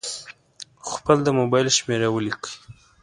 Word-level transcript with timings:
خپل 0.91 1.17
د 1.23 1.27
مبایل 1.39 1.67
شمېره 1.77 2.07
ولیکئ. 2.11 2.53